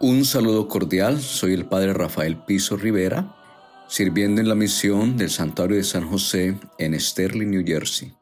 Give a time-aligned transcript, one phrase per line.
[0.00, 3.34] Un saludo cordial, soy el Padre Rafael Piso Rivera,
[3.88, 8.12] sirviendo en la misión del Santuario de San José en Sterling, New Jersey.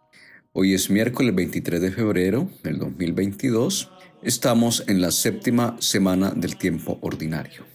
[0.55, 3.91] Hoy es miércoles 23 de febrero del 2022.
[4.23, 7.67] Estamos en la séptima semana del tiempo ordinario.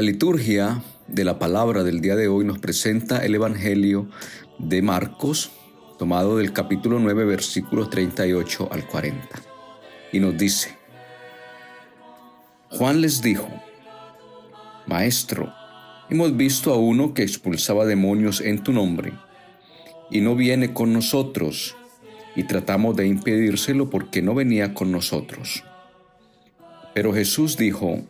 [0.00, 4.08] La liturgia de la palabra del día de hoy nos presenta el Evangelio
[4.58, 5.50] de Marcos,
[5.98, 9.28] tomado del capítulo 9, versículos 38 al 40.
[10.10, 10.74] Y nos dice,
[12.70, 13.46] Juan les dijo,
[14.86, 15.52] Maestro,
[16.08, 19.12] hemos visto a uno que expulsaba demonios en tu nombre,
[20.10, 21.76] y no viene con nosotros,
[22.34, 25.62] y tratamos de impedírselo porque no venía con nosotros.
[26.94, 28.02] Pero Jesús dijo,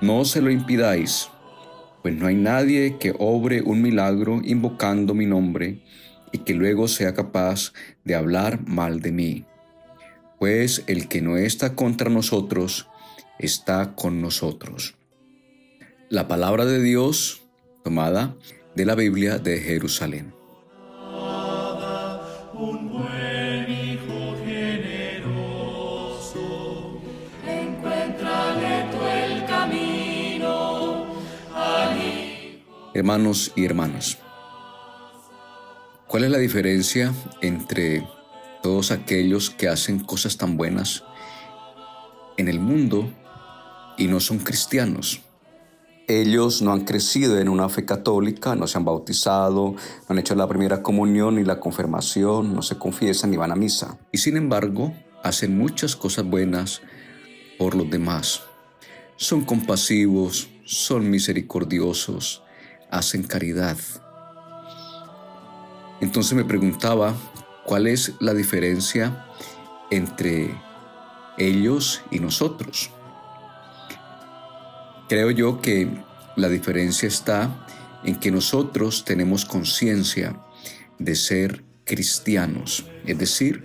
[0.00, 1.28] no se lo impidáis,
[2.02, 5.82] pues no hay nadie que obre un milagro invocando mi nombre
[6.32, 7.72] y que luego sea capaz
[8.04, 9.44] de hablar mal de mí.
[10.38, 12.88] Pues el que no está contra nosotros,
[13.38, 14.94] está con nosotros.
[16.08, 17.42] La palabra de Dios
[17.82, 18.36] tomada
[18.76, 20.37] de la Biblia de Jerusalén.
[32.98, 34.18] Hermanos y hermanas,
[36.08, 38.04] ¿cuál es la diferencia entre
[38.60, 41.04] todos aquellos que hacen cosas tan buenas
[42.38, 43.08] en el mundo
[43.98, 45.20] y no son cristianos?
[46.08, 50.34] Ellos no han crecido en una fe católica, no se han bautizado, no han hecho
[50.34, 53.96] la primera comunión ni la confirmación, no se confiesan ni van a misa.
[54.10, 56.82] Y sin embargo, hacen muchas cosas buenas
[57.60, 58.42] por los demás.
[59.14, 62.42] Son compasivos, son misericordiosos,
[62.90, 63.76] hacen caridad.
[66.00, 67.14] Entonces me preguntaba
[67.64, 69.26] cuál es la diferencia
[69.90, 70.54] entre
[71.38, 72.90] ellos y nosotros.
[75.08, 75.88] Creo yo que
[76.36, 77.66] la diferencia está
[78.04, 80.38] en que nosotros tenemos conciencia
[80.98, 83.64] de ser cristianos, es decir,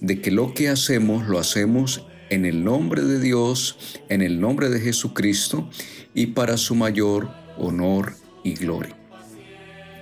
[0.00, 3.78] de que lo que hacemos lo hacemos en el nombre de Dios,
[4.08, 5.70] en el nombre de Jesucristo
[6.14, 8.96] y para su mayor honor y gloria.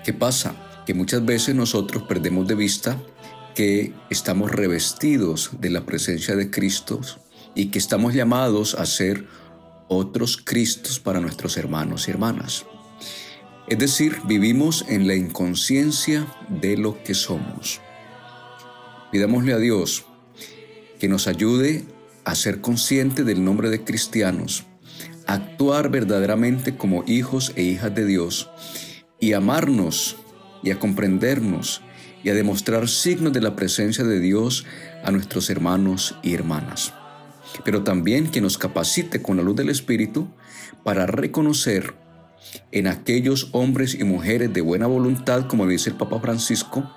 [0.04, 0.82] ¿Qué pasa?
[0.86, 3.00] Que muchas veces nosotros perdemos de vista
[3.54, 7.00] que estamos revestidos de la presencia de Cristo
[7.54, 9.26] y que estamos llamados a ser
[9.88, 12.64] otros Cristos para nuestros hermanos y hermanas.
[13.68, 17.80] Es decir, vivimos en la inconsciencia de lo que somos.
[19.12, 20.04] Pidámosle a Dios
[20.98, 21.84] que nos ayude
[22.24, 24.64] a ser consciente del nombre de cristianos
[25.32, 28.50] actuar verdaderamente como hijos e hijas de Dios
[29.20, 30.16] y amarnos
[30.64, 31.82] y a comprendernos
[32.24, 34.66] y a demostrar signos de la presencia de Dios
[35.04, 36.92] a nuestros hermanos y hermanas.
[37.64, 40.28] Pero también que nos capacite con la luz del Espíritu
[40.82, 41.94] para reconocer
[42.72, 46.90] en aquellos hombres y mujeres de buena voluntad, como dice el Papa Francisco,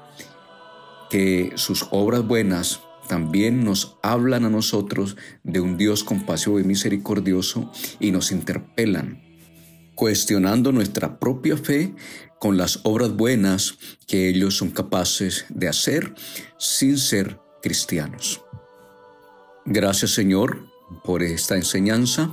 [1.11, 7.71] que sus obras buenas también nos hablan a nosotros de un Dios compasivo y misericordioso
[7.99, 9.21] y nos interpelan,
[9.95, 11.93] cuestionando nuestra propia fe
[12.39, 13.77] con las obras buenas
[14.07, 16.13] que ellos son capaces de hacer
[16.57, 18.41] sin ser cristianos.
[19.65, 20.67] Gracias Señor
[21.03, 22.31] por esta enseñanza.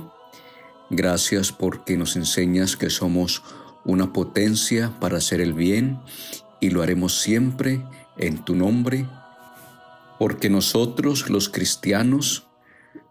[0.89, 3.43] Gracias porque nos enseñas que somos
[3.85, 5.99] una potencia para hacer el bien
[6.59, 7.83] y lo haremos siempre
[8.17, 9.07] en tu nombre
[10.21, 12.47] porque nosotros los cristianos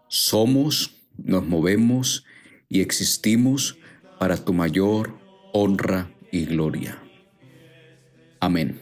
[0.07, 2.23] somos, nos movemos
[2.69, 3.77] y existimos
[4.17, 5.19] para tu mayor
[5.51, 7.03] honra y gloria.
[8.39, 8.79] Amén.